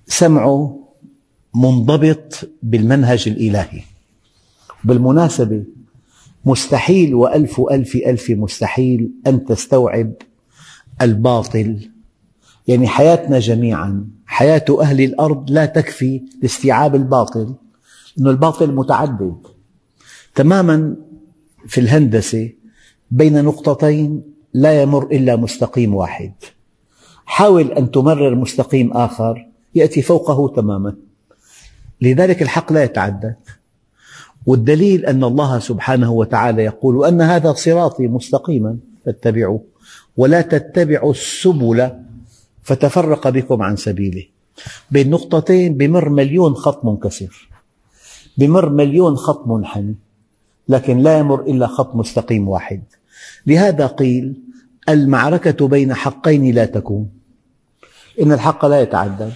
سمعه 0.07 0.89
منضبط 1.55 2.51
بالمنهج 2.63 3.29
الإلهي. 3.29 3.81
بالمناسبة 4.85 5.65
مستحيل 6.45 7.15
وألف 7.15 7.61
ألف 7.61 7.97
ألف 7.97 8.31
مستحيل 8.31 9.11
أن 9.27 9.45
تستوعب 9.45 10.13
الباطل. 11.03 11.91
يعني 12.69 12.89
حياتنا 12.89 13.39
جميعا 13.39 14.09
حياة 14.27 14.65
أهل 14.81 15.01
الأرض 15.01 15.51
لا 15.51 15.67
تكفي 15.67 16.23
لاستيعاب 16.43 16.95
الباطل 16.95 17.55
لأن 18.17 18.27
الباطل 18.27 18.75
متعدد. 18.75 19.37
تماما 20.35 20.97
في 21.67 21.81
الهندسة 21.81 22.51
بين 23.11 23.45
نقطتين 23.45 24.23
لا 24.55 24.83
يمر 24.83 25.05
إلا 25.05 25.37
مستقيم 25.37 25.95
واحد. 25.95 26.33
حاول 27.27 27.73
أن 27.73 27.91
تمرر 27.91 28.35
مستقيم 28.35 28.93
آخر. 28.93 29.47
يأتي 29.77 30.03
فوقه 30.03 30.53
تماما. 30.57 30.95
لذلك 32.01 32.43
الحق 32.43 32.73
لا 32.73 32.85
يتعدد 32.85 33.37
والدليل 34.47 35.07
أن 35.07 35.25
الله 35.25 35.59
سبحانه 35.59 36.13
وتعالى 36.13 36.65
يقول 36.65 37.07
أن 37.07 37.21
هذا 37.21 37.53
صراطي 37.53 38.09
مستقيما 38.09 38.77
فاتبعوه. 39.07 39.63
ولا 40.17 40.41
تتبعوا 40.41 41.11
السبل 41.11 41.91
فتفرق 42.63 43.29
بكم 43.29 43.63
عن 43.63 43.77
سبيله. 43.77 44.25
بين 44.91 45.11
نقطتين 45.11 45.77
بمر 45.77 46.09
مليون 46.09 46.55
خط 46.55 46.85
منكسر. 46.85 47.49
بمر 48.39 48.69
مليون 48.69 49.17
خط 49.17 49.47
منحني. 49.47 49.95
لكن 50.69 50.99
لا 50.99 51.19
يمر 51.19 51.41
إلا 51.41 51.67
خط 51.67 51.95
مستقيم 51.95 52.49
واحد. 52.49 52.83
لهذا 53.47 53.87
قيل 53.87 54.35
المعركة 54.89 55.69
بين 55.69 55.95
حقين 55.95 56.55
لا 56.55 56.65
تكون. 56.65 57.09
إن 58.23 58.33
الحق 58.33 58.67
لا 58.67 58.81
يتعدد 58.81 59.33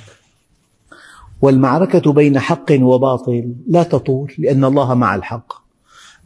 والمعركة 1.42 2.12
بين 2.12 2.38
حق 2.38 2.72
وباطل 2.72 3.55
لا 3.68 3.83
تطول 3.83 4.33
لأن 4.38 4.64
الله 4.64 4.94
مع 4.94 5.14
الحق. 5.14 5.53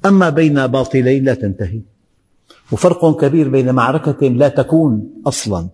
أما 0.07 0.31
بين 0.31 0.66
باطلين 0.66 1.24
لا 1.24 1.35
تنتهي. 1.35 1.81
وفرق 2.72 3.20
كبير 3.20 3.48
بين 3.48 3.74
معركة 3.74 4.29
لا 4.29 4.48
تكون 4.48 5.11
أصلا 5.27 5.68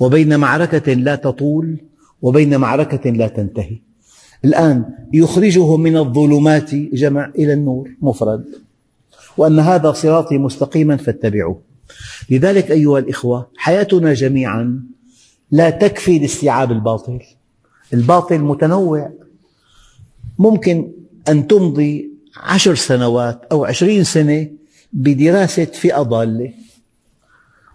وبين 0.00 0.40
معركة 0.40 0.92
لا 0.92 1.14
تطول 1.14 1.76
وبين 2.22 2.56
معركة 2.56 3.10
لا 3.10 3.28
تنتهي. 3.28 3.78
الآن 4.44 4.84
يخرجه 5.12 5.76
من 5.76 5.96
الظلمات 5.96 6.74
جمع 6.74 7.32
إلى 7.38 7.52
النور 7.52 7.90
مفرد. 8.02 8.44
وأن 9.36 9.58
هذا 9.58 9.92
صراطي 9.92 10.38
مستقيما 10.38 10.96
فاتبعوه. 10.96 11.60
لذلك 12.30 12.70
أيها 12.70 12.98
الإخوة 12.98 13.48
حياتنا 13.56 14.14
جميعا 14.14 14.82
لا 15.50 15.70
تكفي 15.70 16.18
لاستيعاب 16.18 16.72
الباطل. 16.72 17.20
الباطل 17.92 18.38
متنوع. 18.38 19.10
ممكن 20.38 20.92
أن 21.28 21.46
تمضي 21.46 22.10
عشر 22.36 22.74
سنوات 22.74 23.44
أو 23.52 23.64
عشرين 23.64 24.04
سنة 24.04 24.50
بدراسة 24.92 25.64
فئة 25.64 26.02
ضالة 26.02 26.52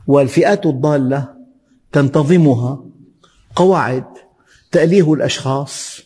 والفئات 0.08 0.66
الضالة 0.66 1.34
تنتظمها 1.92 2.84
قواعد 3.56 4.06
تأليه 4.72 5.14
الأشخاص 5.14 6.02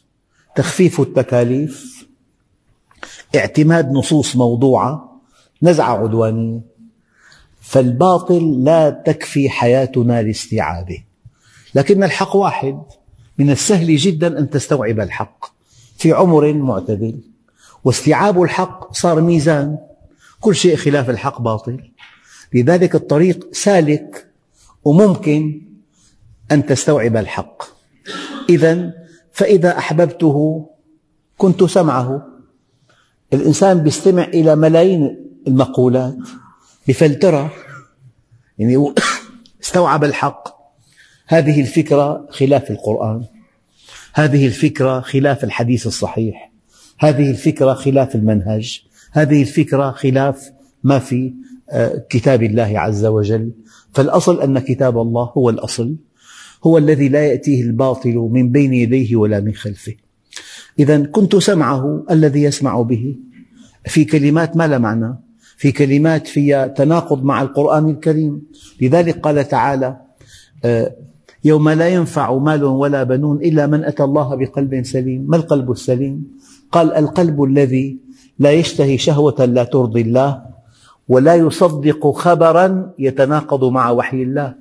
تخفيف 0.55 1.01
التكاليف 1.01 2.07
اعتماد 3.35 3.91
نصوص 3.91 4.35
موضوعة 4.35 5.21
نزعة 5.63 6.03
عدوانية 6.03 6.61
فالباطل 7.61 8.63
لا 8.63 8.89
تكفي 8.89 9.49
حياتنا 9.49 10.21
لاستيعابه. 10.21 11.03
لكن 11.75 12.03
الحق 12.03 12.35
واحد. 12.35 12.81
من 13.37 13.49
السهل 13.49 13.95
جدا 13.95 14.39
أن 14.39 14.49
تستوعب 14.49 14.99
الحق. 14.99 15.45
في 15.97 16.13
عمر 16.13 16.53
معتدل 16.53 17.19
واستيعاب 17.83 18.41
الحق 18.41 18.93
صار 18.93 19.21
ميزان. 19.21 19.77
كل 20.39 20.55
شيء 20.55 20.75
خلاف 20.75 21.09
الحق 21.09 21.41
باطل. 21.41 21.91
لذلك 22.53 22.95
الطريق 22.95 23.47
سالك 23.51 24.27
وممكن 24.83 25.61
أن 26.51 26.65
تستوعب 26.65 27.17
الحق. 27.17 27.63
إذا 28.49 28.93
فإذا 29.31 29.77
أحببته 29.77 30.69
كنت 31.37 31.63
سمعه. 31.63 32.27
الإنسان 33.33 33.87
يستمع 33.87 34.23
إلى 34.23 34.55
ملايين 34.55 35.17
المقولات. 35.47 36.17
بفلترة. 36.87 37.53
يعني 38.57 38.93
استوعب 39.63 40.03
الحق. 40.03 40.56
هذه 41.27 41.61
الفكرة 41.61 42.27
خلاف 42.29 42.71
القرآن. 42.71 43.25
هذه 44.13 44.45
الفكرة 44.45 44.99
خلاف 44.99 45.43
الحديث 45.43 45.87
الصحيح. 45.87 46.51
هذه 46.99 47.29
الفكرة 47.29 47.73
خلاف 47.73 48.15
المنهج. 48.15 48.81
هذه 49.11 49.41
الفكرة 49.41 49.91
خلاف 49.91 50.51
ما 50.83 50.99
في 50.99 51.33
آه، 51.69 52.05
كتاب 52.09 52.43
الله 52.43 52.79
عز 52.79 53.05
وجل. 53.05 53.51
فالأصل 53.93 54.41
أن 54.41 54.59
كتاب 54.59 55.01
الله 55.01 55.23
هو 55.23 55.49
الأصل 55.49 55.95
هو 56.65 56.77
الذي 56.77 57.09
لا 57.09 57.25
يأتيه 57.25 57.63
الباطل 57.63 58.15
من 58.31 58.51
بين 58.51 58.73
يديه 58.73 59.15
ولا 59.15 59.39
من 59.39 59.53
خلفه. 59.53 59.95
إذا 60.79 61.05
كنت 61.05 61.35
سمعه 61.35 62.05
الذي 62.11 62.43
يسمع 62.43 62.81
به 62.81 63.15
في 63.85 64.05
كلمات 64.05 64.57
ما 64.57 64.67
لا 64.67 64.77
معنى؟ 64.77 65.15
في 65.57 65.71
كلمات 65.71 66.27
فيها 66.27 66.67
تناقض 66.67 67.23
مع 67.23 67.41
القرآن 67.41 67.89
الكريم. 67.89 68.41
لذلك 68.81 69.19
قال 69.19 69.47
تعالى 69.47 69.97
آه، 70.65 70.95
يوم 71.43 71.69
لا 71.69 71.87
ينفع 71.87 72.37
مال 72.37 72.63
ولا 72.63 73.03
بنون 73.03 73.37
إلا 73.37 73.67
من 73.67 73.83
أتى 73.83 74.03
الله 74.03 74.35
بقلب 74.35 74.83
سليم. 74.83 75.25
ما 75.27 75.37
القلب 75.37 75.71
السليم؟ 75.71 76.27
قال 76.71 76.93
القلب 76.93 77.43
الذي 77.43 77.97
لا 78.39 78.51
يشتهي 78.51 78.97
شهوة 78.97 79.45
لا 79.45 79.63
ترضي 79.63 80.01
الله 80.01 80.45
ولا 81.07 81.35
يصدق 81.35 82.11
خبرا 82.11 82.93
يتناقض 82.99 83.63
مع 83.63 83.89
وحي 83.89 84.23
الله. 84.23 84.55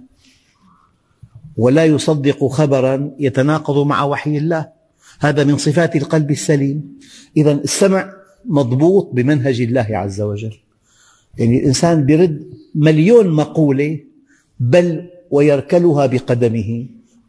ولا 1.56 1.84
يصدق 1.84 2.46
خبرا 2.46 3.10
يتناقض 3.18 3.86
مع 3.86 4.04
وحي 4.04 4.36
الله. 4.38 4.68
هذا 5.20 5.44
من 5.44 5.56
صفات 5.56 5.96
القلب 5.96 6.30
السليم. 6.30 6.98
إذا 7.36 7.52
السمع 7.52 8.12
مضبوط 8.44 9.10
بمنهج 9.12 9.60
الله 9.60 9.86
عز 9.90 10.20
وجل. 10.20 10.54
يعني 11.38 11.60
الإنسان 11.60 12.10
يرد 12.10 12.48
مليون 12.74 13.28
مقولة 13.28 13.98
بل 14.60 15.08
ويركلها 15.30 16.06
بقدمه. 16.06 16.86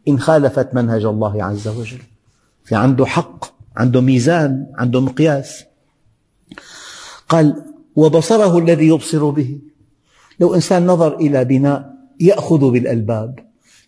إن 0.08 0.18
خالفت 0.18 0.74
منهج 0.74 1.04
الله 1.04 1.44
عز 1.44 1.68
وجل. 1.68 1.98
في 2.64 2.74
عنده 2.74 3.06
حق 3.06 3.44
عنده 3.76 4.00
ميزان 4.00 4.66
عنده 4.74 5.00
مقياس. 5.00 5.64
قال 7.28 7.64
وبصره 7.96 8.58
الذي 8.58 8.86
يبصر 8.86 9.30
به. 9.30 9.58
لو 10.40 10.54
إنسان 10.54 10.86
نظر 10.86 11.16
إلى 11.16 11.44
بناء 11.44 11.94
يأخذ 12.20 12.70
بالألباب 12.70 13.38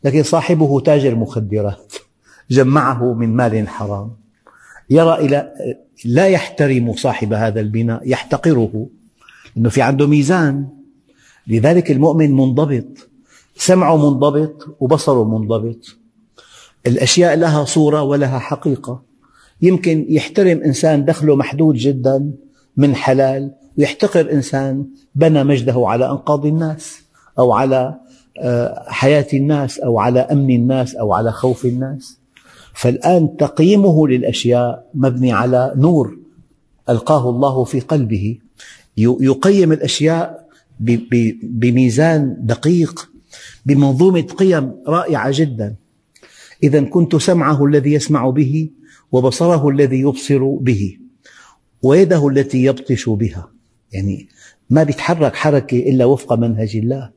لكن 0.04 0.22
صاحبه 0.22 0.80
تاجر 0.80 1.14
مخدرات 1.14 1.94
جمعه 2.50 3.14
من 3.14 3.36
مال 3.36 3.68
حرام. 3.68 4.10
يرى 4.90 5.14
إلى 5.14 5.52
لا 6.04 6.26
يحترم 6.26 6.92
صاحب 6.92 7.32
هذا 7.32 7.60
البناء 7.60 8.08
يحتقره 8.08 8.86
لأنه 9.56 9.68
في 9.68 9.82
عنده 9.82 10.06
ميزان. 10.06 10.68
لذلك 11.46 11.90
المؤمن 11.90 12.36
منضبط. 12.36 13.09
سمعه 13.60 13.96
منضبط 13.96 14.76
وبصره 14.80 15.24
منضبط. 15.24 15.96
الأشياء 16.86 17.36
لها 17.36 17.64
صورة 17.64 18.02
ولها 18.02 18.38
حقيقة. 18.38 19.02
يمكن 19.62 20.06
يحترم 20.08 20.62
إنسان 20.62 21.04
دخله 21.04 21.36
محدود 21.36 21.74
جدا 21.74 22.32
من 22.76 22.94
حلال 22.94 23.54
ويحتقر 23.78 24.32
إنسان 24.32 24.86
بنى 25.14 25.44
مجده 25.44 25.74
على 25.76 26.10
أنقاض 26.10 26.46
الناس 26.46 27.02
أو 27.38 27.52
على 27.52 27.94
آه، 28.42 28.84
حياة 28.88 29.26
الناس 29.34 29.78
أو 29.78 29.98
على 29.98 30.20
أمن 30.20 30.50
الناس 30.54 30.94
أو 30.94 31.12
على 31.12 31.32
خوف 31.32 31.64
الناس. 31.64 32.18
فالآن 32.74 33.36
تقييمه 33.36 34.08
للأشياء 34.08 34.90
مبني 34.94 35.32
على 35.32 35.72
نور 35.76 36.18
ألقاه 36.88 37.30
الله 37.30 37.64
في 37.64 37.80
قلبه. 37.80 38.38
يقيم 38.96 39.72
الأشياء 39.72 40.48
بميزان 41.42 42.36
دقيق 42.40 43.09
بمنظومة 43.66 44.20
قيم 44.20 44.72
رائعة 44.86 45.30
جدا. 45.34 45.76
إذا 46.62 46.80
كنت 46.80 47.16
سمعه 47.16 47.64
الذي 47.64 47.92
يسمع 47.92 48.30
به 48.30 48.70
وبصره 49.12 49.68
الذي 49.68 50.00
يبصر 50.00 50.44
به 50.44 50.98
ويده 51.82 52.28
التي 52.28 52.64
يبطش 52.64 53.08
بها. 53.08 53.48
يعني 53.92 54.28
ما 54.70 54.82
بيتحرك 54.82 55.34
حركة 55.34 55.78
إلا 55.78 56.04
وفق 56.04 56.32
منهج 56.32 56.76
الله. 56.76 57.10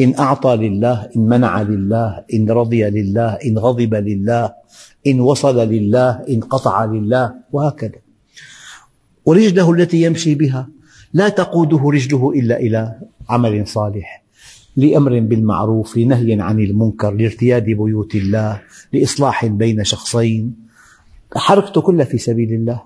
إن 0.00 0.14
أعطى 0.18 0.56
لله 0.56 1.08
إن 1.16 1.20
منع 1.20 1.62
لله 1.62 2.24
إن 2.34 2.50
رضي 2.50 2.84
لله 2.84 3.28
إن 3.28 3.58
غضب 3.58 3.94
لله 3.94 4.52
إن 5.06 5.20
وصل 5.20 5.68
لله 5.68 6.10
إن 6.28 6.40
قطع 6.40 6.84
لله 6.84 7.34
وهكذا. 7.52 8.00
ورجله 9.26 9.72
التي 9.72 10.02
يمشي 10.02 10.34
بها 10.34 10.68
لا 11.12 11.28
تقوده 11.28 11.90
رجله 11.90 12.30
إلا 12.30 12.56
إلى 12.60 12.98
عمل 13.28 13.66
صالح. 13.66 14.21
لأمر 14.76 15.20
بالمعروف 15.20 15.96
لنهي 15.96 16.40
عن 16.40 16.60
المنكر 16.60 17.10
لارتياد 17.10 17.64
بيوت 17.64 18.14
الله 18.14 18.62
لإصلاح 18.92 19.46
بين 19.46 19.84
شخصين. 19.84 20.56
حركته 21.36 21.80
كلها 21.80 22.04
في 22.04 22.18
سبيل 22.18 22.52
الله. 22.52 22.82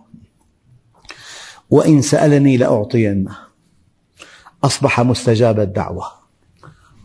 وإن 1.71 2.03
سألني 2.03 2.57
لأعطينه. 2.57 3.37
أصبح 4.65 5.01
مستجاب 5.01 5.61
الدعوة. 5.61 6.05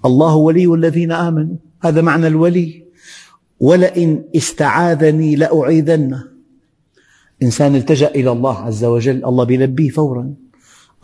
الله 0.05 0.35
ولي 0.35 0.73
الذين 0.73 1.11
آمنوا. 1.11 1.55
هذا 1.81 2.01
معنى 2.01 2.27
الولي. 2.27 2.83
ولئن 3.59 4.23
استعاذني 4.35 5.35
لأعيذنه. 5.35 6.27
إنسان 7.43 7.75
التجأ 7.75 8.07
إلى 8.07 8.31
الله 8.31 8.57
عز 8.57 8.83
وجل 8.83 9.25
الله 9.25 9.43
بيلبيه 9.43 9.89
فورا. 9.89 10.33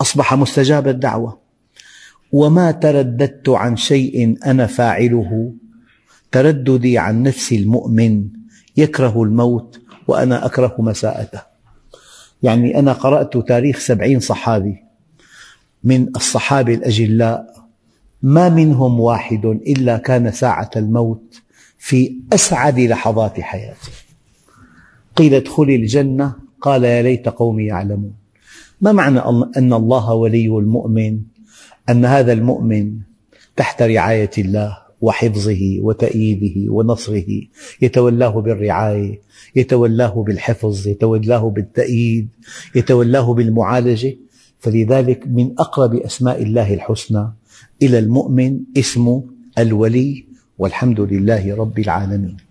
أصبح 0.02 0.34
مستجاب 0.34 0.88
الدعوة. 0.88 1.47
وما 2.32 2.72
ترددت 2.72 3.50
عن 3.50 3.76
شيء 3.76 4.38
أنا 4.46 4.66
فاعله. 4.66 5.54
ترددي 6.32 6.98
عن 6.98 7.24
نفس 7.24 7.54
المؤمن 7.54 8.28
يكره 8.78 9.24
الموت 9.24 9.82
وأنا 10.08 10.46
أكره 10.46 10.76
مساءته. 10.80 11.42
يعني 12.44 12.80
أنا 12.80 12.94
قرأت 12.94 13.38
تاريخ 13.38 13.80
سبعين 13.80 14.20
صحابي 14.20 14.84
من 15.84 16.08
الصحابة 16.16 16.74
الأجلاء. 16.74 17.58
ما 18.22 18.50
منهم 18.50 19.00
واحد 19.00 19.46
إلا 19.46 19.98
كان 19.98 20.32
ساعة 20.32 20.70
الموت 20.76 21.42
في 21.78 22.16
أسعد 22.34 22.80
لحظات 22.80 23.40
حياته 23.40 23.92
قيل 25.16 25.34
ادخل 25.34 25.64
الجنة 25.64 26.34
قال 26.62 26.84
يا 26.84 27.02
ليت 27.02 27.30
قومي 27.30 27.66
يعلمون. 27.66 28.14
ما 28.82 28.92
معنى 28.92 29.20
أن 29.58 29.74
الله 29.74 30.14
ولي 30.14 30.48
المؤمن؟ 30.48 31.20
أن 31.90 32.06
هذا 32.06 32.34
المؤمن 32.34 32.94
تحت 33.56 33.82
رعاية 33.82 34.32
الله 34.38 34.78
وحفظه 35.02 35.78
وتأييده 35.82 36.74
ونصره 36.74 37.42
يتولاه 37.82 38.30
بالرعاية 38.30 39.22
يتولاه 39.56 40.24
بالحفظ 40.28 40.88
يتولاه 40.88 41.50
بالتأييد 41.50 42.28
يتولاه 42.76 43.34
بالمعالجة 43.34 44.16
فلذلك 44.60 45.28
من 45.28 45.54
أقرب 45.60 45.96
أسماء 45.96 46.44
الله 46.44 46.74
الحسنى 46.74 47.28
إلى 47.82 48.00
المؤمن 48.00 48.60
اسم 48.78 49.22
الولي 49.58 50.26
والحمد 50.58 51.00
لله 51.00 51.56
رب 51.56 51.80
العالمين. 51.80 52.47